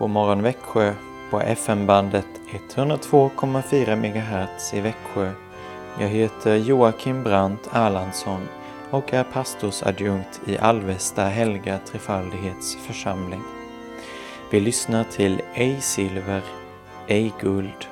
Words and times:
God 0.00 0.10
morgon 0.10 0.42
Växjö 0.42 0.94
på 1.30 1.40
FM-bandet 1.40 2.26
102,4 2.74 3.96
MHz 3.96 4.74
i 4.74 4.80
Växjö. 4.80 5.32
Jag 5.98 6.08
heter 6.08 6.56
Joakim 6.56 7.22
Brandt 7.22 7.68
Erlandsson 7.72 8.48
och 8.90 9.14
är 9.14 9.24
pastorsadjunkt 9.24 10.40
i 10.46 10.58
Alvesta 10.58 11.24
Helga 11.24 11.78
Trefaldighets 11.78 12.76
församling. 12.76 13.42
Vi 14.50 14.60
lyssnar 14.60 15.04
till 15.04 15.42
Ej 15.54 15.80
silver, 15.80 16.42
ej 17.06 17.32
guld. 17.40 17.86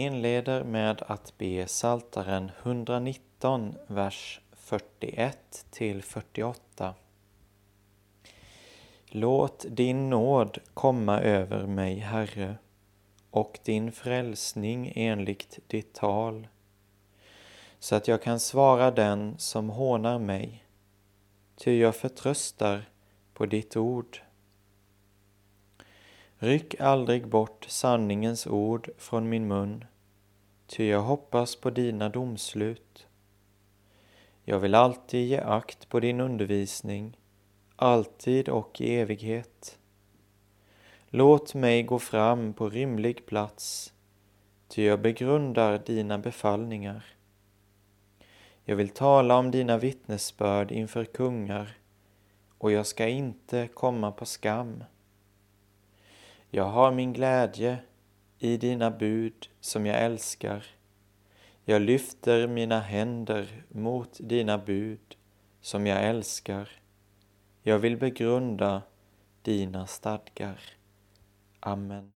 Inleder 0.00 0.64
med 0.64 1.02
att 1.06 1.38
be 1.38 1.66
Saltaren 1.66 2.50
119, 2.62 3.74
vers 3.86 4.40
41 4.56 5.66
till 5.70 6.02
48. 6.02 6.94
Låt 9.06 9.66
din 9.68 10.10
nåd 10.10 10.58
komma 10.74 11.20
över 11.20 11.66
mig, 11.66 11.98
Herre, 11.98 12.56
och 13.30 13.58
din 13.64 13.92
frälsning 13.92 14.92
enligt 14.96 15.58
ditt 15.66 15.94
tal, 15.94 16.48
så 17.78 17.94
att 17.94 18.08
jag 18.08 18.22
kan 18.22 18.40
svara 18.40 18.90
den 18.90 19.38
som 19.38 19.70
hånar 19.70 20.18
mig, 20.18 20.64
ty 21.56 21.78
jag 21.80 21.96
förtröstar 21.96 22.88
på 23.34 23.46
ditt 23.46 23.76
ord. 23.76 24.22
Ryck 26.42 26.80
aldrig 26.80 27.28
bort 27.28 27.66
sanningens 27.68 28.46
ord 28.46 28.90
från 28.98 29.28
min 29.28 29.48
mun, 29.48 29.84
ty 30.66 30.88
jag 30.88 31.02
hoppas 31.02 31.56
på 31.56 31.70
dina 31.70 32.08
domslut. 32.08 33.06
Jag 34.44 34.58
vill 34.58 34.74
alltid 34.74 35.28
ge 35.28 35.38
akt 35.38 35.88
på 35.88 36.00
din 36.00 36.20
undervisning, 36.20 37.16
alltid 37.76 38.48
och 38.48 38.80
i 38.80 38.94
evighet. 38.94 39.78
Låt 41.08 41.54
mig 41.54 41.82
gå 41.82 41.98
fram 41.98 42.52
på 42.52 42.70
rymlig 42.70 43.26
plats, 43.26 43.92
ty 44.68 44.84
jag 44.84 45.00
begrundar 45.00 45.82
dina 45.86 46.18
befallningar. 46.18 47.04
Jag 48.64 48.76
vill 48.76 48.88
tala 48.88 49.36
om 49.38 49.50
dina 49.50 49.78
vittnesbörd 49.78 50.72
inför 50.72 51.04
kungar, 51.04 51.76
och 52.58 52.72
jag 52.72 52.86
ska 52.86 53.08
inte 53.08 53.68
komma 53.74 54.12
på 54.12 54.26
skam. 54.26 54.84
Jag 56.52 56.64
har 56.64 56.92
min 56.92 57.12
glädje 57.12 57.78
i 58.38 58.56
dina 58.56 58.90
bud 58.90 59.48
som 59.60 59.86
jag 59.86 60.04
älskar. 60.04 60.64
Jag 61.64 61.82
lyfter 61.82 62.46
mina 62.48 62.80
händer 62.80 63.64
mot 63.68 64.18
dina 64.20 64.58
bud 64.58 65.16
som 65.60 65.86
jag 65.86 66.04
älskar. 66.04 66.68
Jag 67.62 67.78
vill 67.78 67.96
begrunda 67.96 68.82
dina 69.42 69.86
stadgar. 69.86 70.60
Amen. 71.60 72.12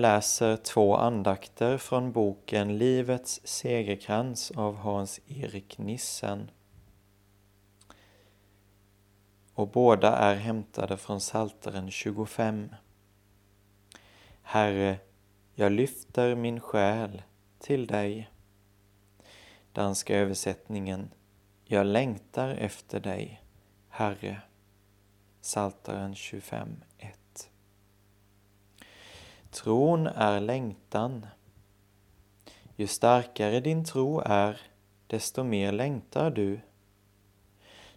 Läser 0.00 0.56
två 0.56 0.96
andakter 0.96 1.78
från 1.78 2.12
boken 2.12 2.78
Livets 2.78 3.40
segerkrans 3.44 4.50
av 4.50 4.76
Hans-Erik 4.76 5.78
Nissen. 5.78 6.50
Och 9.54 9.68
båda 9.68 10.16
är 10.16 10.34
hämtade 10.34 10.96
från 10.96 11.20
Salteren 11.20 11.90
25. 11.90 12.74
Herre, 14.42 14.98
jag 15.54 15.72
lyfter 15.72 16.34
min 16.34 16.60
själ 16.60 17.22
till 17.58 17.86
dig. 17.86 18.30
Danska 19.72 20.16
översättningen 20.16 21.10
Jag 21.64 21.86
längtar 21.86 22.48
efter 22.48 23.00
dig, 23.00 23.42
Herre. 23.88 24.40
Salteren 25.40 26.14
25, 26.14 26.68
1. 26.68 26.89
Tron 29.50 30.06
är 30.06 30.40
längtan. 30.40 31.26
Ju 32.76 32.86
starkare 32.86 33.60
din 33.60 33.84
tro 33.84 34.22
är, 34.24 34.60
desto 35.06 35.44
mer 35.44 35.72
längtar 35.72 36.30
du. 36.30 36.60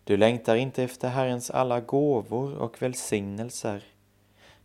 Du 0.03 0.17
längtar 0.17 0.55
inte 0.55 0.83
efter 0.83 1.09
Herrens 1.09 1.51
alla 1.51 1.81
gåvor 1.81 2.55
och 2.55 2.81
välsignelser. 2.81 3.83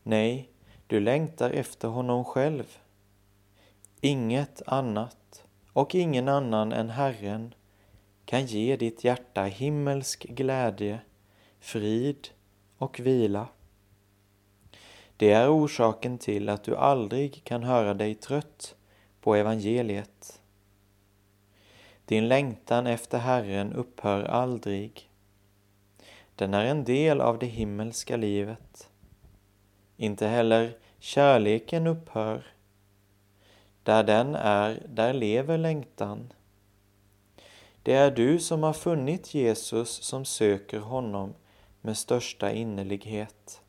Nej, 0.02 0.48
du 0.86 1.00
längtar 1.00 1.50
efter 1.50 1.88
honom 1.88 2.24
själv. 2.24 2.78
Inget 4.00 4.62
annat 4.66 5.44
och 5.72 5.94
ingen 5.94 6.28
annan 6.28 6.72
än 6.72 6.90
Herren 6.90 7.54
kan 8.24 8.46
ge 8.46 8.76
ditt 8.76 9.04
hjärta 9.04 9.42
himmelsk 9.42 10.24
glädje, 10.24 11.00
frid 11.60 12.28
och 12.78 13.00
vila. 13.00 13.48
Det 15.18 15.32
är 15.32 15.52
orsaken 15.52 16.18
till 16.18 16.48
att 16.48 16.64
du 16.64 16.76
aldrig 16.76 17.44
kan 17.44 17.62
höra 17.62 17.94
dig 17.94 18.14
trött 18.14 18.74
på 19.20 19.34
evangeliet. 19.34 20.40
Din 22.04 22.28
längtan 22.28 22.86
efter 22.86 23.18
Herren 23.18 23.72
upphör 23.72 24.24
aldrig. 24.24 25.10
Den 26.34 26.54
är 26.54 26.64
en 26.64 26.84
del 26.84 27.20
av 27.20 27.38
det 27.38 27.46
himmelska 27.46 28.16
livet. 28.16 28.90
Inte 29.96 30.26
heller 30.26 30.76
kärleken 30.98 31.86
upphör. 31.86 32.46
Där 33.82 34.04
den 34.04 34.34
är, 34.34 34.82
där 34.88 35.12
lever 35.12 35.58
längtan. 35.58 36.32
Det 37.82 37.92
är 37.92 38.10
du 38.10 38.38
som 38.38 38.62
har 38.62 38.72
funnit 38.72 39.34
Jesus 39.34 39.88
som 39.88 40.24
söker 40.24 40.80
honom 40.80 41.34
med 41.80 41.98
största 41.98 42.52
innerlighet. 42.52 43.62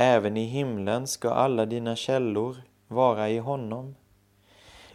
Även 0.00 0.36
i 0.36 0.44
himlen 0.44 1.06
ska 1.06 1.30
alla 1.30 1.66
dina 1.66 1.96
källor 1.96 2.56
vara 2.88 3.30
i 3.30 3.38
honom. 3.38 3.94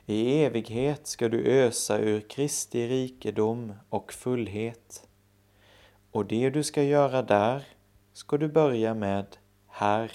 I 0.05 0.44
evighet 0.44 1.07
ska 1.07 1.29
du 1.29 1.45
ösa 1.45 2.00
ur 2.00 2.21
Kristi 2.29 2.88
rikedom 2.88 3.73
och 3.89 4.13
fullhet. 4.13 5.07
Och 6.11 6.25
det 6.25 6.50
du 6.50 6.63
ska 6.63 6.83
göra 6.83 7.21
där 7.21 7.63
ska 8.13 8.38
du 8.38 8.47
börja 8.47 8.94
med 8.94 9.25
här. 9.67 10.11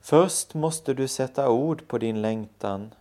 Först 0.00 0.54
måste 0.54 0.94
du 0.94 1.08
sätta 1.08 1.50
ord 1.50 1.88
på 1.88 1.98
din 1.98 2.22
längtan. 2.22 2.94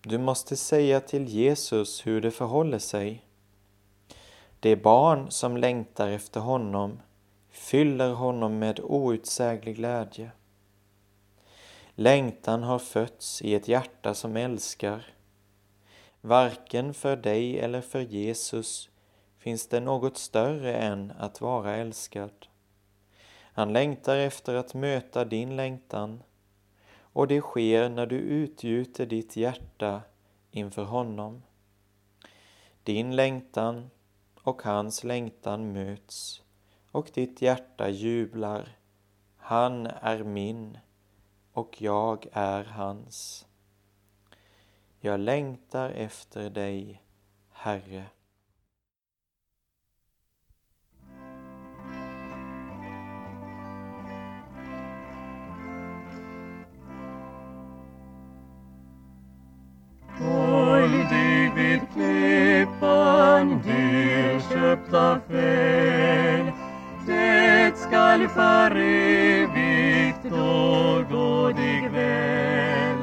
Du 0.00 0.18
måste 0.18 0.56
säga 0.56 1.00
till 1.00 1.28
Jesus 1.28 2.06
hur 2.06 2.20
det 2.20 2.30
förhåller 2.30 2.78
sig. 2.78 3.24
Det 4.60 4.76
barn 4.76 5.30
som 5.30 5.56
längtar 5.56 6.08
efter 6.08 6.40
honom 6.40 7.00
fyller 7.58 8.12
honom 8.12 8.58
med 8.58 8.80
outsäglig 8.80 9.76
glädje. 9.76 10.30
Längtan 11.94 12.62
har 12.62 12.78
fötts 12.78 13.42
i 13.42 13.54
ett 13.54 13.68
hjärta 13.68 14.14
som 14.14 14.36
älskar. 14.36 15.06
Varken 16.20 16.94
för 16.94 17.16
dig 17.16 17.58
eller 17.58 17.80
för 17.80 18.00
Jesus 18.00 18.90
finns 19.38 19.68
det 19.68 19.80
något 19.80 20.18
större 20.18 20.76
än 20.76 21.12
att 21.18 21.40
vara 21.40 21.76
älskad. 21.76 22.46
Han 23.40 23.72
längtar 23.72 24.16
efter 24.16 24.54
att 24.54 24.74
möta 24.74 25.24
din 25.24 25.56
längtan 25.56 26.22
och 27.00 27.26
det 27.26 27.40
sker 27.40 27.88
när 27.88 28.06
du 28.06 28.16
utgjuter 28.16 29.06
ditt 29.06 29.36
hjärta 29.36 30.02
inför 30.50 30.84
honom. 30.84 31.42
Din 32.82 33.16
längtan 33.16 33.90
och 34.42 34.62
hans 34.62 35.04
längtan 35.04 35.72
möts 35.72 36.42
och 36.98 37.10
ditt 37.14 37.42
hjärta 37.42 37.88
jublar. 37.88 38.68
Han 39.36 39.86
är 39.86 40.24
min 40.24 40.78
och 41.52 41.82
jag 41.82 42.26
är 42.32 42.64
hans. 42.64 43.46
Jag 45.00 45.20
längtar 45.20 45.90
efter 45.90 46.50
dig, 46.50 47.02
Herre. 47.52 48.04
Håll 60.18 60.90
dig 60.90 61.52
vid 61.56 61.80
klippan, 61.92 63.62
dyrköpta 63.62 65.20
fel. 65.28 66.37
Skall 67.88 68.28
för 68.28 68.76
evigt 68.76 70.22
då 70.22 71.04
gå 71.10 71.48
dig 71.52 71.88
väl. 71.92 72.96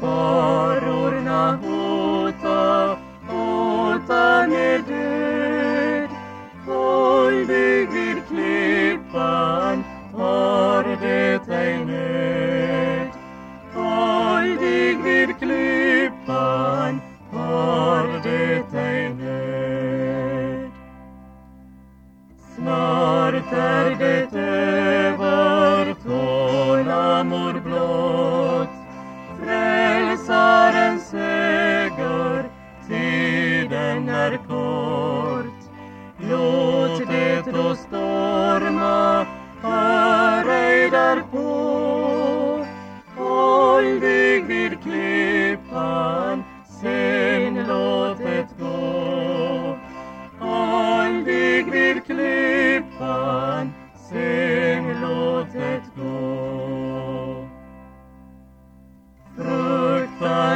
Farorna 0.00 1.56
hota 1.56 2.96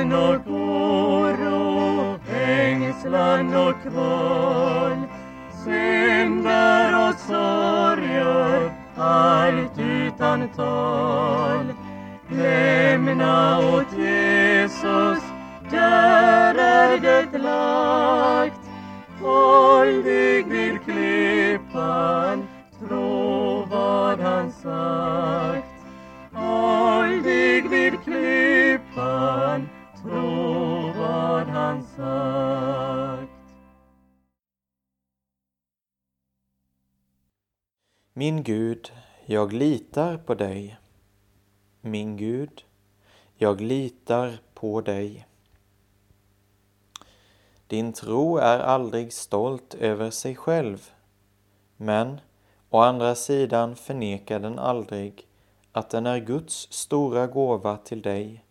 ängslan 0.04 0.12
och 0.12 0.46
oro, 0.46 2.18
ängslan 2.30 3.54
och 3.54 3.74
kval, 3.82 5.02
synder 5.64 7.08
och 7.08 7.14
sorger, 7.14 8.72
allt 8.96 9.78
utan 9.78 10.48
tal. 10.48 11.74
Lämna 12.28 13.58
åt 13.58 13.98
Jesus, 13.98 15.22
där 15.70 16.54
är 16.54 17.00
det 17.00 17.38
lagt. 17.38 18.60
Håll 19.22 20.02
dig 20.02 20.42
vid 20.42 20.84
klippan, 20.84 22.48
tro 22.78 23.66
vad 23.70 24.20
han 24.20 24.52
sagt. 24.52 25.63
Han. 32.04 33.28
Min 38.12 38.42
Gud, 38.42 38.92
jag 39.26 39.52
litar 39.52 40.16
på 40.16 40.34
dig. 40.34 40.78
Min 41.80 42.16
Gud, 42.16 42.64
jag 43.36 43.60
litar 43.60 44.38
på 44.54 44.80
dig. 44.80 45.26
Din 47.66 47.92
tro 47.92 48.36
är 48.36 48.58
aldrig 48.58 49.12
stolt 49.12 49.74
över 49.74 50.10
sig 50.10 50.36
själv, 50.36 50.90
men 51.76 52.20
å 52.70 52.78
andra 52.78 53.14
sidan 53.14 53.76
förnekar 53.76 54.40
den 54.40 54.58
aldrig 54.58 55.26
att 55.72 55.90
den 55.90 56.06
är 56.06 56.18
Guds 56.18 56.72
stora 56.72 57.26
gåva 57.26 57.76
till 57.76 58.02
dig. 58.02 58.44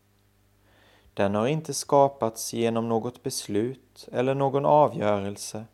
Den 1.13 1.35
har 1.35 1.47
inte 1.47 1.73
skapats 1.73 2.53
genom 2.53 2.89
något 2.89 3.23
beslut 3.23 4.09
eller 4.11 4.35
någon 4.35 4.65
avgörelse. 4.65 5.65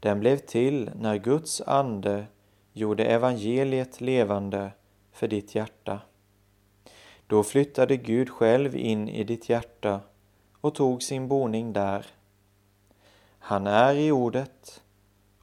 Den 0.00 0.20
blev 0.20 0.36
till 0.36 0.90
när 1.00 1.16
Guds 1.16 1.60
ande 1.60 2.26
gjorde 2.72 3.04
evangeliet 3.04 4.00
levande 4.00 4.70
för 5.12 5.28
ditt 5.28 5.54
hjärta. 5.54 6.00
Då 7.26 7.42
flyttade 7.42 7.96
Gud 7.96 8.30
själv 8.30 8.76
in 8.76 9.08
i 9.08 9.24
ditt 9.24 9.48
hjärta 9.48 10.00
och 10.60 10.74
tog 10.74 11.02
sin 11.02 11.28
boning 11.28 11.72
där. 11.72 12.06
Han 13.38 13.66
är 13.66 13.94
i 13.94 14.12
ordet 14.12 14.82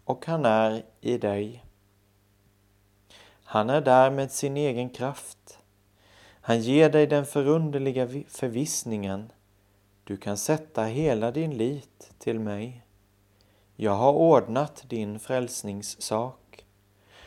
och 0.03 0.25
han 0.25 0.46
är 0.46 0.84
i 1.01 1.18
dig. 1.18 1.63
Han 3.44 3.70
är 3.70 3.82
där 3.82 4.12
med 4.12 4.32
sin 4.32 4.58
egen 4.58 4.89
kraft. 4.89 5.59
Han 6.41 6.62
ger 6.62 6.89
dig 6.89 7.08
den 7.08 7.25
förunderliga 7.25 8.08
förvissningen 8.27 9.31
du 10.10 10.17
kan 10.17 10.38
sätta 10.38 10.84
hela 10.84 11.31
din 11.31 11.58
lit 11.58 12.12
till 12.19 12.39
mig. 12.39 12.84
jag 13.75 13.91
har 13.91 14.13
ordnat 14.13 14.84
din 14.88 15.19
frälsningssak. 15.19 16.65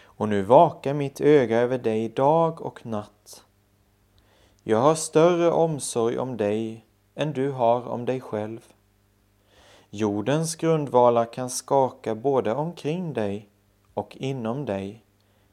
Och 0.03 0.29
nu 0.29 0.43
vakar 0.43 0.95
mitt 0.95 1.21
öga 1.21 1.59
över 1.59 1.79
dig 1.79 2.09
dag 2.09 2.61
och 2.61 2.87
natt. 2.87 3.45
Jag 4.63 4.79
har 4.79 4.95
större 4.95 5.51
omsorg 5.51 6.19
om 6.19 6.37
dig 6.37 6.87
än 7.15 7.33
du 7.33 7.51
har 7.51 7.89
om 7.89 8.05
dig 8.05 8.21
själv. 8.21 8.73
Jordens 9.91 10.57
grundvalar 10.57 11.33
kan 11.33 11.51
skaka 11.51 12.15
både 12.15 12.55
omkring 12.55 13.13
dig 13.13 13.49
och 13.95 14.17
inom 14.17 14.65
dig, 14.65 15.05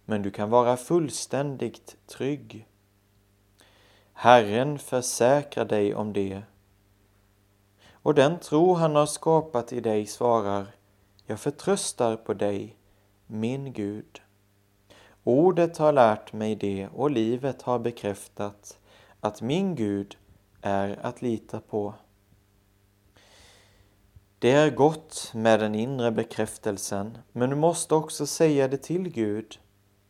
men 0.06 0.22
du 0.22 0.32
kan 0.32 0.50
vara 0.50 0.78
fullständigt 0.78 1.98
trygg. 2.08 2.66
Herren 4.22 4.80
försäkrar 4.80 5.66
dig 5.66 5.96
om 5.96 6.14
det. 6.14 6.42
Och 7.92 8.14
den 8.14 8.40
tro 8.40 8.74
han 8.74 8.96
har 8.96 9.06
skapat 9.06 9.74
i 9.74 9.80
dig 9.80 10.06
svarar, 10.06 10.68
jag 11.26 11.40
förtröstar 11.40 12.16
på 12.16 12.34
dig, 12.34 12.78
min 13.28 13.74
Gud. 13.74 14.22
Ordet 15.24 15.78
har 15.78 15.94
lärt 15.94 16.34
mig 16.34 16.56
det 16.56 16.88
och 16.88 17.12
livet 17.12 17.62
har 17.62 17.80
bekräftat 17.80 18.80
att 19.20 19.42
min 19.42 19.76
Gud 19.76 20.18
är 20.62 21.00
att 21.02 21.22
lita 21.22 21.60
på. 21.60 21.94
Det 24.40 24.52
är 24.52 24.70
gott 24.70 25.32
med 25.34 25.60
den 25.60 25.76
inre 25.76 26.12
bekräftelsen, 26.12 27.18
men 27.32 27.50
du 27.50 27.56
måste 27.56 27.96
också 27.96 28.28
säga 28.28 28.68
det 28.68 28.78
till 28.78 29.10
Gud. 29.10 29.60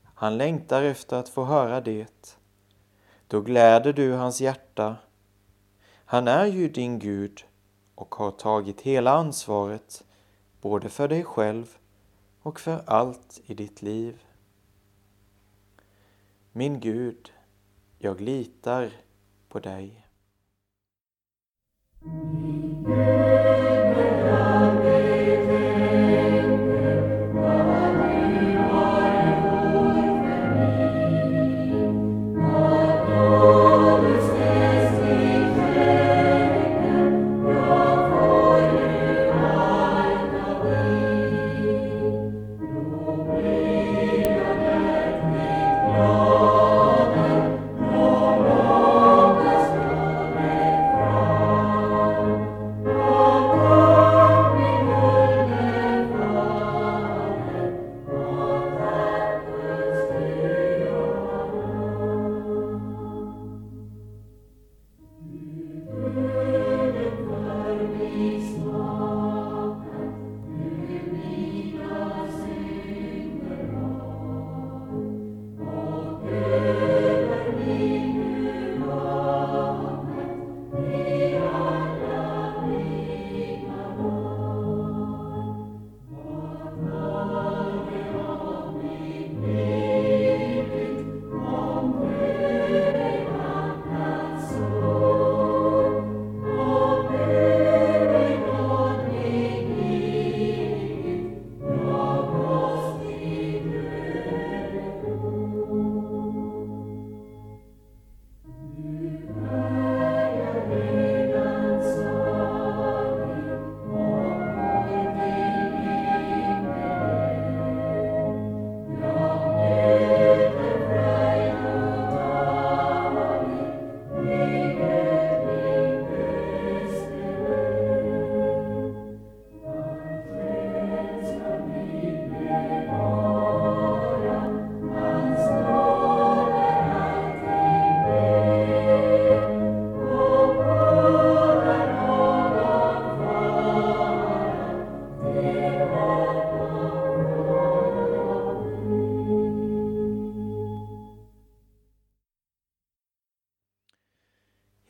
Han 0.04 0.38
längtar 0.38 0.84
efter 0.84 1.18
att 1.18 1.30
få 1.30 1.44
höra 1.44 1.82
det. 1.82 2.39
Då 3.30 3.42
gläder 3.42 3.94
du 3.94 4.14
hans 4.14 4.42
hjärta. 4.42 4.96
Han 6.06 6.28
är 6.28 6.46
ju 6.46 6.70
din 6.70 7.00
Gud 7.00 7.46
och 7.96 8.16
har 8.16 8.32
tagit 8.32 8.82
hela 8.82 9.12
ansvaret 9.12 10.04
både 10.62 10.90
för 10.90 11.08
dig 11.08 11.24
själv 11.24 11.78
och 12.42 12.60
för 12.60 12.82
allt 12.86 13.42
i 13.46 13.54
ditt 13.54 13.82
liv. 13.82 14.24
Min 16.52 16.80
Gud, 16.80 17.32
jag 17.98 18.22
litar 18.22 18.92
på 19.50 19.60
dig. 19.60 20.06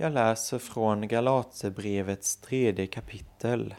Jag 0.09 0.13
läser 0.13 0.59
från 0.59 1.07
Galaterbrevets 1.07 2.35
tredje 2.37 2.87
kapitel 2.87 3.75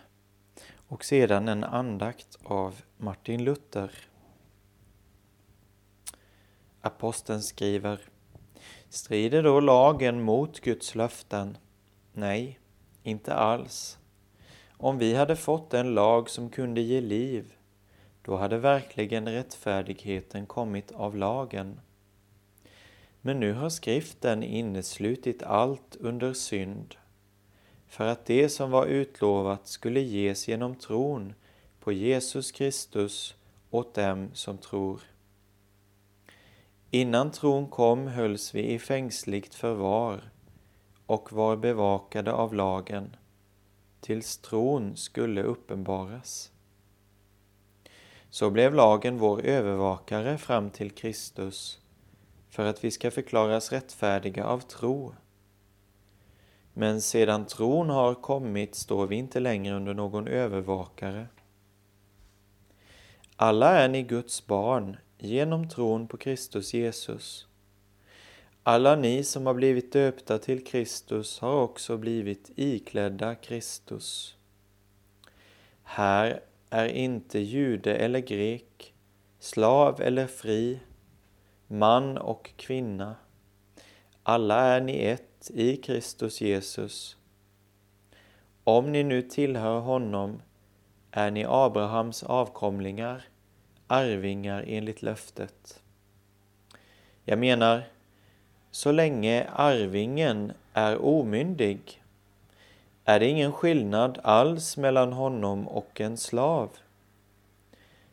och 0.88 1.04
sedan 1.04 1.48
en 1.48 1.64
andakt 1.64 2.38
av 2.44 2.82
Martin 2.96 3.44
Luther. 3.44 3.90
Aposteln 6.80 7.42
skriver 7.42 8.00
Strider 8.88 9.42
då 9.42 9.60
lagen 9.60 10.22
mot 10.22 10.60
Guds 10.60 10.94
löften? 10.94 11.58
Nej, 12.12 12.58
inte 13.02 13.34
alls. 13.34 13.98
Om 14.72 14.98
vi 14.98 15.14
hade 15.14 15.36
fått 15.36 15.74
en 15.74 15.94
lag 15.94 16.30
som 16.30 16.50
kunde 16.50 16.80
ge 16.80 17.00
liv, 17.00 17.52
då 18.22 18.36
hade 18.36 18.58
verkligen 18.58 19.28
rättfärdigheten 19.28 20.46
kommit 20.46 20.92
av 20.92 21.16
lagen. 21.16 21.80
Men 23.22 23.40
nu 23.40 23.52
har 23.52 23.68
skriften 23.68 24.42
inneslutit 24.42 25.42
allt 25.42 25.96
under 26.00 26.32
synd, 26.32 26.94
för 27.86 28.06
att 28.06 28.26
det 28.26 28.48
som 28.48 28.70
var 28.70 28.86
utlovat 28.86 29.66
skulle 29.68 30.00
ges 30.00 30.48
genom 30.48 30.74
tron 30.74 31.34
på 31.80 31.92
Jesus 31.92 32.52
Kristus 32.52 33.34
åt 33.70 33.94
dem 33.94 34.30
som 34.32 34.58
tror. 34.58 35.00
Innan 36.90 37.30
tron 37.30 37.68
kom 37.68 38.06
hölls 38.06 38.54
vi 38.54 38.72
i 38.72 38.78
fängsligt 38.78 39.54
förvar 39.54 40.30
och 41.06 41.32
var 41.32 41.56
bevakade 41.56 42.32
av 42.32 42.54
lagen, 42.54 43.16
tills 44.00 44.38
tron 44.38 44.96
skulle 44.96 45.42
uppenbaras. 45.42 46.52
Så 48.30 48.50
blev 48.50 48.74
lagen 48.74 49.18
vår 49.18 49.40
övervakare 49.40 50.38
fram 50.38 50.70
till 50.70 50.90
Kristus, 50.90 51.80
för 52.50 52.64
att 52.64 52.84
vi 52.84 52.90
ska 52.90 53.10
förklaras 53.10 53.72
rättfärdiga 53.72 54.44
av 54.44 54.60
tro. 54.60 55.14
Men 56.72 57.00
sedan 57.00 57.46
tron 57.46 57.90
har 57.90 58.14
kommit 58.14 58.74
står 58.74 59.06
vi 59.06 59.16
inte 59.16 59.40
längre 59.40 59.74
under 59.74 59.94
någon 59.94 60.28
övervakare. 60.28 61.26
Alla 63.36 63.78
är 63.78 63.88
ni 63.88 64.02
Guds 64.02 64.46
barn 64.46 64.96
genom 65.18 65.68
tron 65.68 66.08
på 66.08 66.16
Kristus 66.16 66.74
Jesus. 66.74 67.46
Alla 68.62 68.96
ni 68.96 69.24
som 69.24 69.46
har 69.46 69.54
blivit 69.54 69.92
döpta 69.92 70.38
till 70.38 70.64
Kristus 70.64 71.40
har 71.40 71.62
också 71.62 71.96
blivit 71.96 72.50
iklädda 72.56 73.34
Kristus. 73.34 74.36
Här 75.82 76.40
är 76.70 76.86
inte 76.86 77.38
jude 77.38 77.94
eller 77.94 78.20
grek, 78.20 78.94
slav 79.38 80.00
eller 80.00 80.26
fri, 80.26 80.80
man 81.70 82.18
och 82.18 82.50
kvinna. 82.56 83.16
Alla 84.22 84.60
är 84.60 84.80
ni 84.80 85.04
ett 85.04 85.50
i 85.54 85.76
Kristus 85.76 86.40
Jesus. 86.40 87.16
Om 88.64 88.92
ni 88.92 89.02
nu 89.02 89.22
tillhör 89.22 89.80
honom 89.80 90.42
är 91.10 91.30
ni 91.30 91.44
Abrahams 91.48 92.22
avkomlingar, 92.22 93.24
arvingar 93.86 94.64
enligt 94.66 95.02
löftet. 95.02 95.82
Jag 97.24 97.38
menar, 97.38 97.82
så 98.70 98.92
länge 98.92 99.48
arvingen 99.52 100.52
är 100.72 101.04
omyndig 101.04 102.02
är 103.04 103.20
det 103.20 103.26
ingen 103.26 103.52
skillnad 103.52 104.18
alls 104.22 104.76
mellan 104.76 105.12
honom 105.12 105.68
och 105.68 106.00
en 106.00 106.16
slav, 106.16 106.70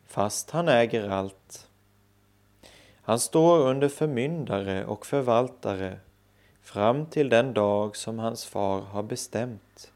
fast 0.06 0.52
han 0.52 0.70
äger 0.70 1.10
allt. 1.10 1.67
Han 3.08 3.20
står 3.20 3.60
under 3.60 3.90
förmyndare 3.90 4.86
och 4.86 5.06
förvaltare 5.06 6.00
fram 6.62 7.06
till 7.06 7.30
den 7.30 7.54
dag 7.54 7.96
som 7.96 8.20
hans 8.20 8.46
far 8.46 8.82
har 8.82 9.04
bestämt. 9.04 9.92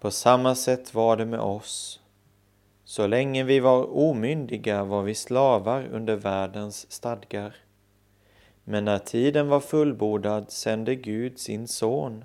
På 0.00 0.10
samma 0.10 0.54
sätt 0.54 0.94
var 0.94 1.16
det 1.16 1.26
med 1.26 1.40
oss. 1.40 2.00
Så 2.84 3.06
länge 3.06 3.44
vi 3.44 3.60
var 3.60 3.96
omyndiga 3.96 4.84
var 4.84 5.02
vi 5.02 5.14
slavar 5.14 5.88
under 5.92 6.16
världens 6.16 6.92
stadgar. 6.92 7.56
Men 8.64 8.84
när 8.84 8.98
tiden 8.98 9.48
var 9.48 9.60
fullbordad 9.60 10.50
sände 10.50 10.94
Gud 10.94 11.38
sin 11.38 11.68
son, 11.68 12.24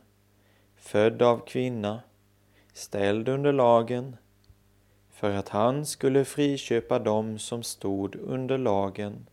född 0.75 1.21
av 1.21 1.45
kvinna, 1.45 2.01
ställd 2.73 3.27
under 3.27 3.53
lagen, 3.53 4.15
för 5.19 5.31
att 5.31 5.49
han 5.49 5.85
skulle 5.85 6.25
friköpa 6.25 6.99
dem 6.99 7.39
som 7.39 7.63
stod 7.63 8.15
under 8.15 8.57
lagen, 8.57 9.29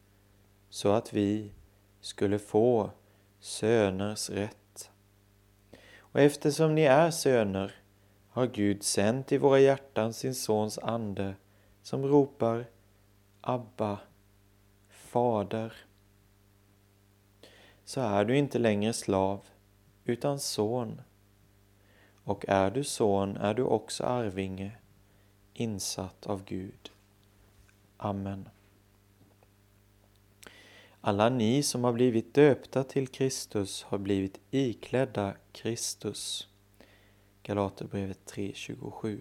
så 0.71 0.93
att 0.93 1.13
vi 1.13 1.51
skulle 2.01 2.39
få 2.39 2.91
söners 3.41 4.31
rätt. 4.31 4.91
Och 5.99 6.21
eftersom 6.21 6.75
ni 6.75 6.83
är 6.83 7.11
söner 7.11 7.75
har 8.31 8.47
Gud 8.47 8.83
sänt 8.83 9.33
i 9.33 9.39
våra 9.39 9.61
hjärtan 9.61 10.13
sin 10.13 10.35
Sons 10.35 10.79
ande 10.79 11.35
som 11.83 12.07
ropar 12.07 12.67
Abba, 13.41 13.99
Fader. 14.89 15.73
Så 17.85 18.01
är 18.01 18.25
du 18.25 18.37
inte 18.37 18.59
längre 18.59 18.93
slav, 18.93 19.41
utan 20.05 20.39
son. 20.39 21.01
Och 22.25 22.45
är 22.49 22.71
du 22.71 22.85
son 22.85 23.37
är 23.37 23.55
du 23.55 23.63
också 23.63 24.05
arvinge, 24.05 24.73
insatt 25.61 26.27
av 26.27 26.45
Gud. 26.45 26.91
Amen. 27.97 28.49
Alla 31.01 31.29
ni 31.29 31.63
som 31.63 31.85
har 31.85 31.93
blivit 31.93 32.35
döpta 32.35 32.85
till 32.85 33.09
Kristus 33.09 33.83
har 33.83 33.99
blivit 33.99 34.41
iklädda 34.51 35.35
Kristus. 35.53 36.49
Galaterbrevet 37.43 38.33
3.27 38.33 39.21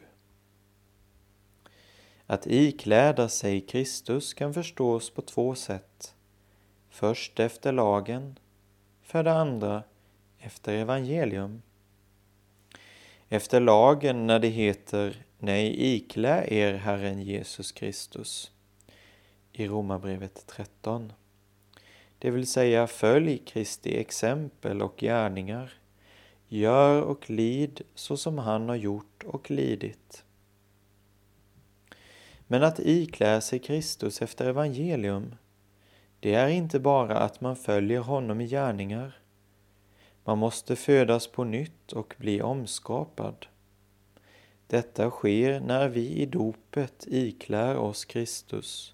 Att 2.25 2.48
ikläda 2.48 3.30
sig 3.30 3.62
Kristus 3.62 4.34
kan 4.34 4.54
förstås 4.54 5.10
på 5.10 5.22
två 5.22 5.56
sätt. 5.56 6.15
Först 6.89 7.39
efter 7.39 7.72
lagen, 7.72 8.39
för 9.01 9.24
det 9.24 9.34
andra 9.34 9.84
efter 10.39 10.74
evangelium. 10.74 11.62
Efter 13.30 13.60
lagen 13.60 14.27
när 14.27 14.39
det 14.39 14.48
heter 14.48 15.25
Nej, 15.46 15.75
iklä 15.78 16.46
er 16.48 16.74
Herren 16.74 17.22
Jesus 17.22 17.72
Kristus 17.72 18.52
i 19.54 19.68
Romarbrevet 19.68 20.48
13. 20.48 21.14
Det 22.20 22.32
vill 22.32 22.48
säga 22.48 22.88
följ 22.88 23.38
Kristi 23.38 24.00
exempel 24.00 24.82
och 24.82 24.98
gärningar 24.98 25.74
Gör 26.48 27.02
och 27.02 27.30
lid 27.30 27.82
så 27.96 28.18
som 28.18 28.38
han 28.38 28.70
har 28.70 28.75
gjort 28.75 29.24
och 29.24 29.52
lidit. 29.52 30.24
Men 32.48 32.64
att 32.64 32.80
iklä 32.80 33.42
sig 33.42 33.60
Kristus 33.60 34.22
efter 34.22 34.48
evangelium, 34.48 35.36
det 36.20 36.34
är 36.34 36.48
inte 36.48 36.79
bara 36.79 37.18
att 37.18 37.42
man 37.42 37.55
följer 37.55 38.00
honom 38.00 38.42
i 38.42 38.48
gärningar. 38.48 39.20
Man 40.24 40.38
måste 40.38 40.75
födas 40.75 41.27
på 41.27 41.44
nytt 41.44 41.92
och 41.92 42.16
bli 42.18 42.42
omskapad. 42.42 43.46
Detta 44.68 45.10
sker 45.10 45.60
när 45.60 45.90
vi 45.90 46.10
i 46.10 46.25
dopet 46.25 47.08
iklär 47.08 47.78
oss 47.78 48.06
Kristus. 48.06 48.94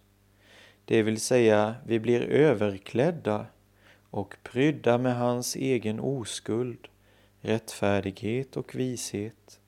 Det 0.85 1.03
vill 1.03 1.19
säga, 1.19 1.75
vi 1.85 1.99
blir 1.99 2.21
överklädda 2.21 3.45
och 4.09 4.35
prydda 4.43 4.97
med 4.97 5.17
hans 5.17 5.55
egen 5.55 5.99
oskuld 5.99 6.87
rättfärdighet 7.41 8.57
och 8.57 8.75
vishet, 8.75 9.59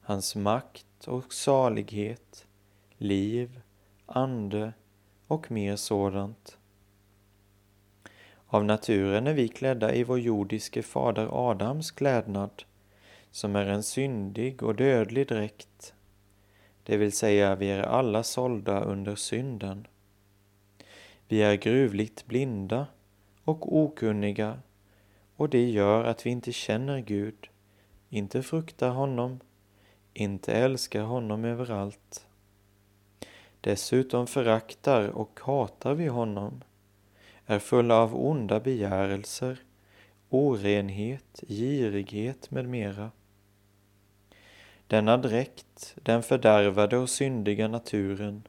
hans 0.00 0.36
makt 0.36 1.08
och 1.08 1.32
salighet, 1.32 2.46
liv, 2.98 3.60
ande 4.06 4.72
och 5.26 5.50
mer 5.50 5.76
sådant. 5.76 6.58
Av 8.46 8.64
naturen 8.64 9.26
är 9.26 9.34
vi 9.34 9.48
klädda 9.48 9.94
i 9.94 10.04
vår 10.04 10.18
jordiske 10.18 10.82
fader 10.82 11.50
Adams 11.50 11.90
klädnad, 11.90 12.62
som 13.34 13.56
är 13.56 13.66
en 13.66 13.82
syndig 13.82 14.62
och 14.62 14.74
dödlig 14.74 15.28
dräkt, 15.28 15.94
det 16.82 16.96
vill 16.96 17.12
säga 17.12 17.54
vi 17.54 17.70
är 17.70 17.82
alla 17.82 18.22
sålda 18.22 18.84
under 18.84 19.14
synden. 19.14 19.86
Vi 21.28 21.42
är 21.42 21.54
gruvligt 21.54 22.26
blinda 22.26 22.86
och 23.44 23.76
okunniga 23.76 24.58
och 25.36 25.48
det 25.48 25.70
gör 25.70 26.04
att 26.04 26.26
vi 26.26 26.30
inte 26.30 26.52
känner 26.52 27.00
Gud, 27.00 27.48
inte 28.08 28.42
fruktar 28.42 28.90
honom, 28.90 29.40
inte 30.12 30.52
älskar 30.52 31.02
honom 31.02 31.44
överallt. 31.44 32.26
Dessutom 33.60 34.26
föraktar 34.26 35.08
och 35.08 35.40
hatar 35.42 35.94
vi 35.94 36.06
honom, 36.06 36.62
är 37.46 37.58
fulla 37.58 37.96
av 37.96 38.16
onda 38.26 38.60
begärelser, 38.60 39.58
orenhet, 40.28 41.44
girighet 41.48 42.50
med 42.50 42.68
mera. 42.68 43.10
Denna 44.86 45.16
dräkt, 45.16 45.96
den 46.02 46.22
fördärvade 46.22 46.96
och 46.96 47.10
syndiga 47.10 47.68
naturen, 47.68 48.42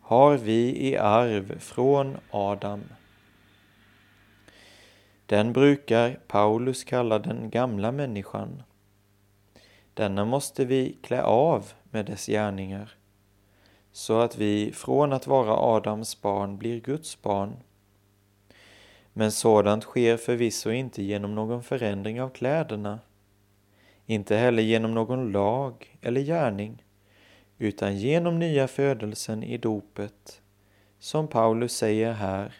har 0.00 0.36
vi 0.36 0.88
i 0.88 0.96
arv 0.96 1.58
från 1.58 2.16
Adam. 2.30 2.82
Den 5.26 5.52
brukar 5.52 6.18
Paulus 6.26 6.84
kalla 6.84 7.18
den 7.18 7.50
gamla 7.50 7.92
människan. 7.92 8.62
Denna 9.94 10.24
måste 10.24 10.64
vi 10.64 10.96
klä 11.02 11.22
av 11.22 11.72
med 11.90 12.06
dess 12.06 12.26
gärningar, 12.26 12.94
så 13.92 14.20
att 14.20 14.38
vi 14.38 14.72
från 14.72 15.12
att 15.12 15.26
vara 15.26 15.76
Adams 15.76 16.22
barn 16.22 16.58
blir 16.58 16.80
Guds 16.80 17.22
barn. 17.22 17.56
Men 19.12 19.32
sådant 19.32 19.82
sker 19.82 20.16
förvisso 20.16 20.70
inte 20.70 21.02
genom 21.02 21.34
någon 21.34 21.62
förändring 21.62 22.22
av 22.22 22.30
kläderna, 22.30 22.98
inte 24.06 24.36
heller 24.36 24.62
genom 24.62 24.94
någon 24.94 25.32
lag 25.32 25.98
eller 26.00 26.20
gärning, 26.20 26.84
utan 27.58 27.98
genom 27.98 28.38
nya 28.38 28.68
födelsen 28.68 29.42
i 29.42 29.58
dopet, 29.58 30.42
som 30.98 31.28
Paulus 31.28 31.76
säger 31.76 32.12
här 32.12 32.54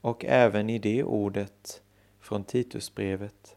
och 0.00 0.24
även 0.24 0.70
i 0.70 0.78
det 0.78 1.04
ordet 1.04 1.82
från 2.20 2.44
Titusbrevet. 2.44 3.56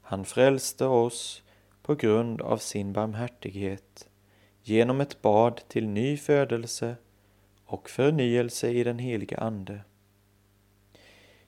Han 0.00 0.24
frälste 0.24 0.86
oss 0.86 1.42
på 1.82 1.94
grund 1.94 2.40
av 2.40 2.58
sin 2.58 2.92
barmhärtighet 2.92 4.08
genom 4.62 5.00
ett 5.00 5.22
bad 5.22 5.60
till 5.68 5.88
ny 5.88 6.16
födelse 6.16 6.96
och 7.64 7.90
förnyelse 7.90 8.70
i 8.70 8.84
den 8.84 8.98
helige 8.98 9.38
Ande. 9.38 9.80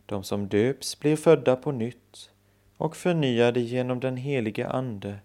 De 0.06 0.24
som 0.24 0.48
döps 0.48 1.00
blir 1.00 1.16
födda 1.16 1.56
på 1.56 1.72
nytt 1.72 2.30
och 2.76 2.96
förnyade 2.96 3.60
genom 3.60 4.00
den 4.00 4.16
helige 4.16 4.68
Ande 4.68 5.18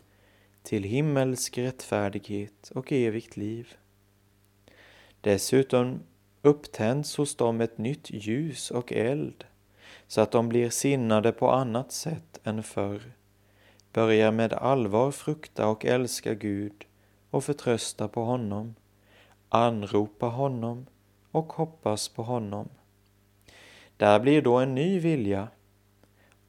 till 0.64 0.84
himmelsk 0.84 1.58
rättfärdighet 1.58 2.72
och 2.76 2.92
evigt 2.92 3.38
liv. 3.38 3.74
Dessutom 5.22 6.00
upptänds 6.42 7.18
hos 7.18 7.36
dem 7.36 7.62
ett 7.62 7.78
nytt 7.78 8.12
ljus 8.12 8.72
och 8.72 8.94
eld 8.94 9.46
så 10.08 10.22
att 10.22 10.32
de 10.32 10.50
blir 10.50 10.70
sinnade 10.70 11.32
på 11.32 11.52
annat 11.52 11.92
sätt 11.92 12.40
än 12.44 12.64
förr, 12.64 13.02
börjar 13.94 14.32
med 14.32 14.54
allvar 14.54 15.12
frukta 15.12 15.68
och 15.68 15.86
älska 15.86 16.34
Gud 16.34 16.86
och 17.30 17.44
förtrösta 17.44 18.08
på 18.08 18.24
honom, 18.24 18.76
anropa 19.50 20.26
honom 20.26 20.86
och 21.32 21.54
hoppas 21.54 22.10
på 22.10 22.24
honom. 22.24 22.70
Där 23.98 24.20
blir 24.20 24.42
då 24.42 24.58
en 24.58 24.76
ny 24.76 25.00
vilja 25.00 25.48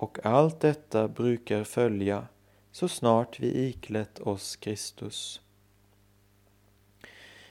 och 0.00 0.26
allt 0.26 0.60
detta 0.60 1.08
brukar 1.08 1.64
följa 1.64 2.26
så 2.72 2.88
snart 2.88 3.40
vi 3.40 3.68
iklätt 3.68 4.18
oss 4.18 4.56
Kristus. 4.56 5.40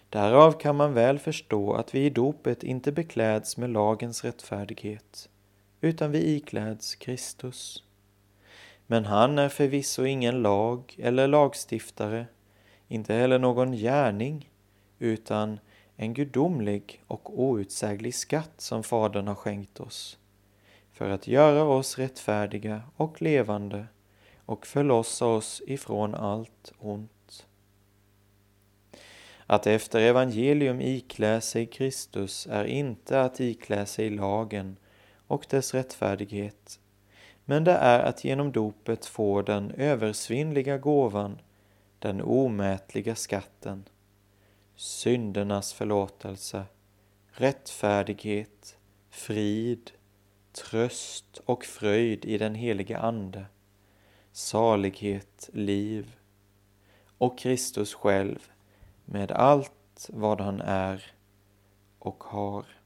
Därav 0.09 0.51
kan 0.51 0.75
man 0.75 0.93
väl 0.93 1.19
förstå 1.19 1.73
att 1.73 1.95
vi 1.95 2.05
i 2.05 2.09
dopet 2.09 2.63
inte 2.63 2.91
bekläds 2.91 3.57
med 3.57 3.69
lagens 3.69 4.23
rättfärdighet 4.23 5.29
utan 5.81 6.11
vi 6.11 6.35
ikläds 6.35 6.95
Kristus. 6.95 7.83
Men 8.87 9.05
han 9.05 9.39
är 9.39 9.49
förvisso 9.49 10.05
ingen 10.05 10.41
lag 10.41 10.95
eller 10.97 11.27
lagstiftare, 11.27 12.25
inte 12.87 13.13
heller 13.13 13.39
någon 13.39 13.71
gärning, 13.71 14.49
utan 14.99 15.59
en 15.95 16.13
gudomlig 16.13 17.03
och 17.07 17.39
outsäglig 17.39 18.15
skatt 18.15 18.53
som 18.57 18.83
Fadern 18.83 19.27
har 19.27 19.35
skänkt 19.35 19.79
oss, 19.79 20.18
för 20.99 21.09
att 21.09 21.27
göra 21.27 21.63
oss 21.63 21.97
rättfärdiga 21.97 22.81
och 22.95 23.21
levande 23.21 23.85
och 24.45 24.67
förlossa 24.67 25.25
oss 25.25 25.61
ifrån 25.67 26.15
allt 26.15 26.73
ont. 26.79 27.47
Att 29.45 29.67
efter 29.67 29.99
evangelium 29.99 30.81
iklä 30.81 31.41
sig 31.41 31.65
Kristus 31.65 32.47
är 32.51 32.65
inte 32.65 33.21
att 33.21 33.39
iklä 33.39 33.85
sig 33.85 34.09
lagen 34.09 34.77
och 35.27 35.45
dess 35.49 35.73
rättfärdighet, 35.73 36.79
men 37.45 37.63
det 37.63 37.73
är 37.73 37.99
att 37.99 38.23
genom 38.23 38.51
dopet 38.51 39.05
få 39.05 39.41
den 39.41 39.71
översvinnliga 39.71 40.77
gåvan, 40.77 41.41
den 41.99 42.21
omätliga 42.21 43.15
skatten, 43.15 43.83
syndernas 44.75 45.73
förlåtelse, 45.73 46.63
rättfärdighet, 47.31 48.77
frid, 49.09 49.91
tröst 50.51 51.41
och 51.45 51.65
fröjd 51.65 52.25
i 52.25 52.37
den 52.37 52.55
helige 52.55 52.99
Ande, 52.99 53.45
salighet, 54.31 55.49
liv 55.53 56.15
och 57.17 57.39
Kristus 57.39 57.93
själv 57.93 58.51
med 59.05 59.31
allt 59.31 60.09
vad 60.09 60.41
han 60.41 60.61
är 60.61 61.13
och 61.99 62.23
har. 62.23 62.78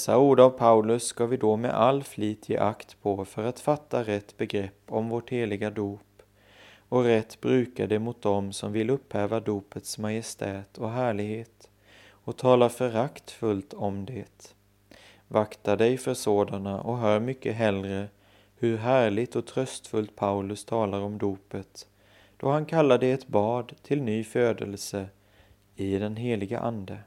Dessa 0.00 0.18
ord 0.18 0.40
av 0.40 0.50
Paulus 0.50 1.04
ska 1.04 1.26
vi 1.26 1.36
då 1.36 1.56
med 1.56 1.70
all 1.70 2.02
flit 2.02 2.48
ge 2.48 2.56
akt 2.56 3.02
på 3.02 3.24
för 3.24 3.44
att 3.44 3.60
fatta 3.60 4.02
rätt 4.02 4.36
begrepp 4.36 4.82
om 4.88 5.08
vårt 5.08 5.30
heliga 5.30 5.70
dop 5.70 6.22
och 6.88 7.04
rätt 7.04 7.40
bruka 7.40 7.86
det 7.86 7.98
mot 7.98 8.22
dem 8.22 8.52
som 8.52 8.72
vill 8.72 8.90
upphäva 8.90 9.40
dopets 9.40 9.98
majestät 9.98 10.78
och 10.78 10.90
härlighet 10.90 11.70
och 12.08 12.36
tala 12.36 12.68
föraktfullt 12.68 13.74
om 13.74 14.04
det. 14.04 14.54
Vakta 15.28 15.76
dig 15.76 15.98
för 15.98 16.14
sådana 16.14 16.80
och 16.80 16.98
hör 16.98 17.20
mycket 17.20 17.54
hellre 17.54 18.08
hur 18.56 18.76
härligt 18.76 19.36
och 19.36 19.46
tröstfullt 19.46 20.16
Paulus 20.16 20.64
talar 20.64 21.00
om 21.00 21.18
dopet, 21.18 21.88
då 22.36 22.50
han 22.50 22.66
kallar 22.66 22.98
det 22.98 23.12
ett 23.12 23.28
bad 23.28 23.72
till 23.82 24.02
ny 24.02 24.24
födelse 24.24 25.06
i 25.76 25.98
den 25.98 26.16
heliga 26.16 26.58
Ande. 26.58 26.98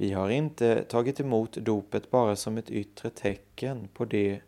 Vi 0.00 0.12
har 0.12 0.30
inte 0.30 0.84
tagit 0.84 1.20
emot 1.20 1.52
dopet 1.52 2.10
bara 2.10 2.36
som 2.36 2.58
ett 2.58 2.70
yttre 2.70 3.10
tecken 3.10 3.88
på 3.94 4.04
det, 4.04 4.40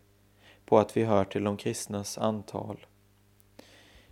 på 0.65 0.79
att 0.79 0.97
vi 0.97 1.03
hör 1.03 1.25
till 1.25 1.43
de 1.43 1.57
kristnas 1.57 2.17
antal. 2.17 2.85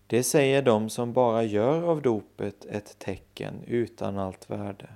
Det 0.08 0.24
säger 0.24 0.62
de 0.62 0.90
som 0.90 1.14
bara 1.14 1.44
gör 1.44 1.84
av 1.84 2.02
dopet 2.02 2.66
ett 2.66 3.00
tecken 3.00 3.64
utan 3.68 4.18
allt 4.18 4.50
värde. 4.50 4.90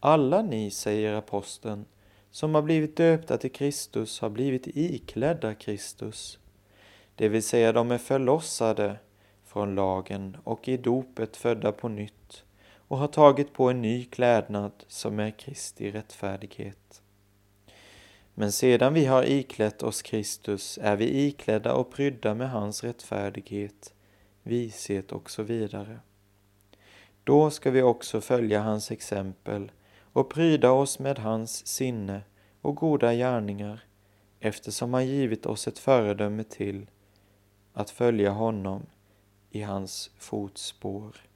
Alla 0.00 0.42
ni, 0.42 0.70
säger 0.70 1.14
aposteln, 1.14 1.84
som 2.30 2.54
har 2.54 2.62
blivit 2.62 2.96
döpta 2.96 3.38
till 3.38 3.52
Kristus 3.52 4.20
har 4.20 4.30
blivit 4.30 4.66
iklädda 4.66 5.54
Kristus. 5.54 6.38
det 7.14 7.28
vill 7.28 7.42
säga 7.42 7.72
de 7.72 7.90
är 7.90 7.98
förlossade 7.98 8.96
från 9.44 9.74
lagen 9.74 10.36
och 10.44 10.68
i 10.68 10.76
dopet 10.76 11.36
födda 11.36 11.72
på 11.72 11.88
nytt 11.88 12.44
och 12.88 12.98
har 12.98 13.08
tagit 13.08 13.52
på 13.52 13.70
en 13.70 13.82
ny 13.82 14.04
klädnad 14.04 14.72
som 14.88 15.20
är 15.20 15.30
Kristi 15.30 15.90
rättfärdighet. 15.90 17.02
Men 18.34 18.52
sedan 18.52 18.94
vi 18.94 19.04
har 19.06 19.24
iklätt 19.24 19.82
oss 19.82 20.02
Kristus 20.02 20.78
är 20.82 20.96
vi 20.96 21.26
iklädda 21.26 21.74
och 21.74 21.92
prydda 21.92 22.34
med 22.34 22.50
hans 22.50 22.84
rättfärdighet, 22.84 23.94
vishet 24.42 25.12
och 25.12 25.30
så 25.30 25.42
vidare. 25.42 26.00
Då 27.24 27.50
ska 27.50 27.70
vi 27.70 27.82
också 27.82 28.20
följa 28.20 28.60
hans 28.60 28.90
exempel 28.90 29.72
och 30.12 30.30
pryda 30.30 30.70
oss 30.70 30.98
med 30.98 31.18
hans 31.18 31.66
sinne 31.66 32.22
och 32.60 32.76
goda 32.76 33.14
gärningar 33.14 33.84
eftersom 34.40 34.94
han 34.94 35.06
givit 35.06 35.46
oss 35.46 35.68
ett 35.68 35.78
föredöme 35.78 36.44
till 36.44 36.90
att 37.72 37.90
följa 37.90 38.30
honom 38.30 38.86
i 39.50 39.62
hans 39.62 40.10
fotspår. 40.18 41.27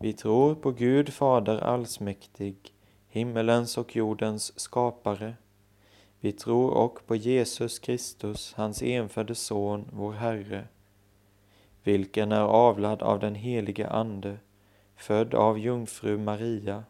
Vi 0.00 0.12
tror 0.12 0.54
på 0.54 0.70
Gud 0.70 1.12
Fader 1.12 1.58
allsmäktig, 1.58 2.56
himmelens 3.08 3.78
och 3.78 3.96
jordens 3.96 4.60
skapare. 4.60 5.34
Vi 6.20 6.32
tror 6.32 6.70
också 6.70 7.04
på 7.04 7.16
Jesus 7.16 7.78
Kristus, 7.78 8.54
hans 8.56 8.82
enfödde 8.82 9.34
Son, 9.34 9.88
vår 9.92 10.12
Herre, 10.12 10.64
vilken 11.82 12.32
är 12.32 12.40
avlad 12.40 13.02
av 13.02 13.20
den 13.20 13.34
helige 13.34 13.88
Ande, 13.88 14.38
född 14.96 15.34
av 15.34 15.58
jungfru 15.58 16.18
Maria, 16.18 16.84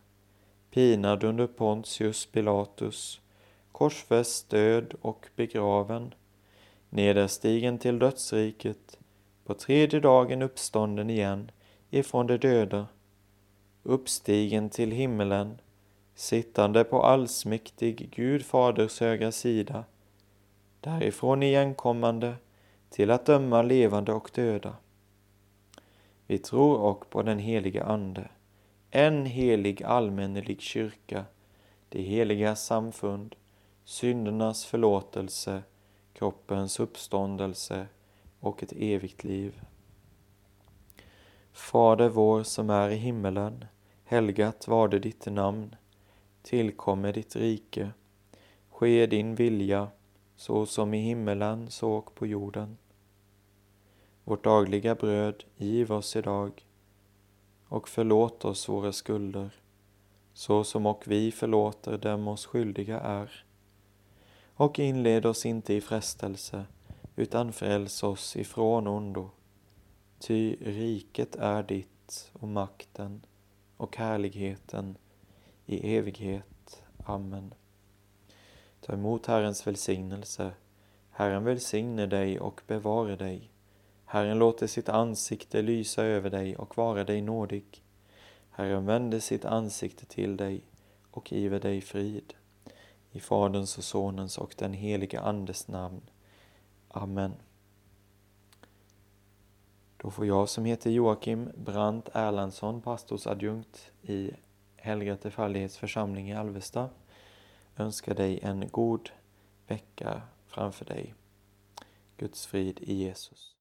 pinad 0.71 1.25
under 1.25 1.47
Pontius 1.47 2.27
Pilatus, 2.27 3.21
korsfäst, 3.73 4.51
död 4.51 4.95
och 5.01 5.27
begraven, 5.37 6.15
nederstigen 6.91 7.79
till 7.79 7.99
dödsriket, 7.99 8.99
på 9.45 9.55
tredje 9.55 10.01
dagen 10.01 10.43
uppstånden 10.43 11.11
igen 11.11 11.51
ifrån 11.91 12.27
de 12.27 12.37
döda, 12.37 12.87
uppstigen 13.89 14.71
till 14.71 14.91
himmelen, 14.91 15.61
sittande 16.15 16.85
på 16.85 17.03
allsmäktig 17.03 18.11
Gud 18.11 18.45
Faders 18.45 19.01
högra 19.01 19.33
sida, 19.33 19.85
därifrån 20.81 21.43
igenkommande 21.43 22.35
till 22.91 23.11
att 23.11 23.27
döma 23.27 23.63
levande 23.63 24.13
och 24.13 24.31
döda. 24.35 24.77
Vi 26.27 26.39
tror 26.39 26.79
och 26.79 27.11
på 27.11 27.23
den 27.23 27.39
helige 27.39 27.85
Ande, 27.85 28.29
en 28.91 29.27
helig 29.27 29.83
allmännelig 29.83 30.61
kyrka, 30.61 31.25
det 31.89 32.03
heliga 32.03 32.57
samfund, 32.57 33.35
syndernas 33.85 34.65
förlåtelse, 34.65 35.63
kroppens 36.13 36.81
uppståndelse 36.81 37.87
och 38.41 38.63
ett 38.63 38.73
evigt 38.77 39.25
liv. 39.25 39.61
Fader 41.53 42.09
vår 42.09 42.43
som 42.43 42.71
är 42.71 42.91
i 42.91 42.97
himmelen. 42.97 43.65
Helgat 44.11 44.69
varde 44.69 44.99
ditt 44.99 45.27
namn. 45.27 45.75
Tillkomme 46.43 47.13
ditt 47.13 47.37
rike. 47.37 47.91
Ske 48.71 49.07
din 49.07 49.35
vilja, 49.35 49.89
så 50.37 50.67
som 50.67 50.95
i 50.95 51.01
himmelen 51.01 51.71
så 51.71 51.93
och 51.93 52.15
på 52.15 52.27
jorden. 52.27 52.77
Vårt 54.25 54.45
dagliga 54.45 54.95
bröd 54.95 55.45
giv 55.57 55.93
oss 55.93 56.17
idag 56.17 56.67
och 57.69 57.89
förlåt 57.89 58.45
oss 58.45 58.69
våra 58.69 58.93
skulder, 58.93 59.51
så 60.33 60.65
som 60.65 60.87
och 60.87 61.05
vi 61.07 61.33
förlåter 61.33 61.99
dem 61.99 62.29
oss 62.29 62.47
skyldiga 62.47 63.01
är. 63.01 63.45
Och 64.55 64.79
inled 64.79 65.27
oss 65.27 65.47
inte 65.47 65.75
i 65.75 65.81
frestelse, 65.81 66.65
utan 67.17 67.53
fräls 67.53 68.03
oss 68.03 68.37
ifrån 68.37 68.87
ondo. 68.87 69.31
Ty 70.19 70.57
riket 70.61 71.37
är 71.37 71.63
ditt 71.63 72.31
och 72.33 72.49
makten 72.49 73.23
och 73.79 73.97
härligheten 73.97 74.97
i 75.67 75.97
evighet. 75.97 76.83
Amen. 77.05 77.55
Ta 78.81 78.93
emot 78.93 79.27
Herrens 79.27 79.67
välsignelse. 79.67 80.53
Herren 81.11 81.45
välsigne 81.45 82.07
dig 82.07 82.41
och 82.41 82.61
bevare 82.67 83.17
dig. 83.17 83.51
Herren 84.05 84.39
låter 84.39 84.67
sitt 84.67 84.89
ansikte 84.89 85.63
lysa 85.63 86.05
över 86.05 86.31
dig 86.31 86.57
och 86.57 86.77
vara 86.77 87.05
dig 87.05 87.23
nådig. 87.23 87.83
Herren 88.51 88.87
vände 88.87 89.21
sitt 89.21 89.45
ansikte 89.45 90.07
till 90.07 90.37
dig 90.37 90.63
och 91.11 91.33
giver 91.33 91.61
dig 91.61 91.81
frid. 91.81 92.35
I 93.13 93.21
Faderns 93.21 93.79
och 93.79 93.85
Sonens 93.85 94.39
och 94.39 94.55
den 94.59 94.73
helige 94.73 95.21
Andes 95.21 95.69
namn. 95.69 96.01
Amen. 96.89 97.33
Då 100.03 100.11
får 100.11 100.27
jag 100.27 100.49
som 100.49 100.65
heter 100.65 100.91
Joakim 100.91 101.51
Brandt 101.57 102.09
Erlandsson, 102.13 102.81
pastorsadjunkt 102.81 103.91
i 104.03 104.31
Helga 104.77 105.17
Trefaldighets 105.17 105.79
församling 105.79 106.31
i 106.31 106.35
Alvesta, 106.35 106.89
önska 107.77 108.15
dig 108.15 108.41
en 108.43 108.69
god 108.69 109.11
vecka 109.67 110.23
framför 110.47 110.85
dig. 110.85 111.15
Guds 112.17 112.47
frid 112.47 112.79
i 112.81 112.95
Jesus. 112.95 113.55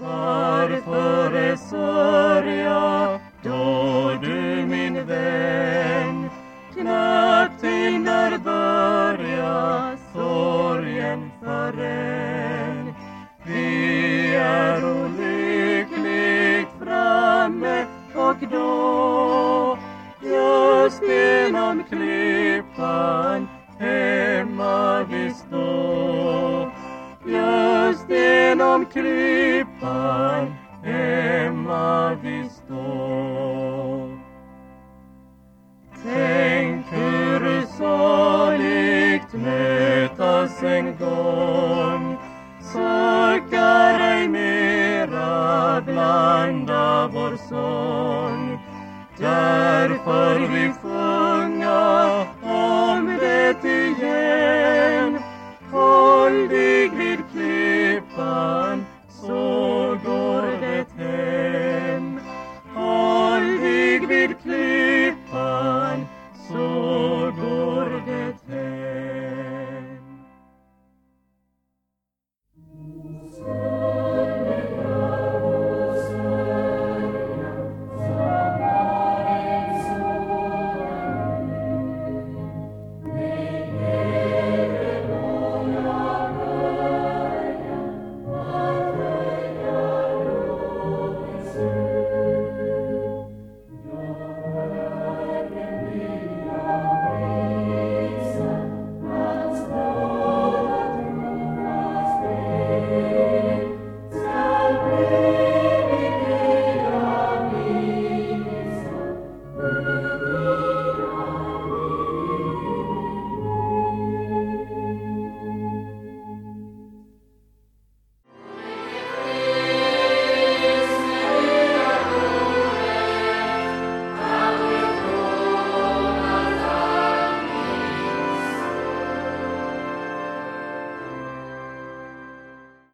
Varför 0.00 1.56
sörja 1.56 3.20
då 3.42 4.18
du 4.22 4.66
min 4.66 5.06
vän 5.06 6.30
knappt 6.72 7.64
hinner 7.64 8.38
börja 8.38 9.98
sorgen 10.12 11.30
förrän 11.40 12.94
vi 13.44 14.34
är 14.34 14.91
då. 18.50 19.78
Just 20.20 21.02
genom 21.02 21.84
klippan 21.84 23.48
hemma 23.78 25.04
vi 25.10 25.30
stå, 25.30 26.70
Just 27.26 28.10
genom 28.10 28.86
klippan 28.86 30.54
hemma 30.82 32.14
vi 32.22 32.48
stå. 32.48 34.08
Tänk 36.02 36.86
hur 36.90 37.66
saligt 37.78 39.32
mötas 39.32 40.62
en 40.62 40.96
gång. 40.98 42.16
Söka 42.60 43.98
dig 43.98 44.28
mera 44.28 45.80
bland 45.80 46.71
song, 47.52 48.58
der 49.18 50.00
for 50.04 50.38